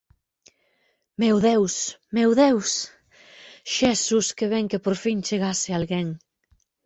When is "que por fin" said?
4.71-5.17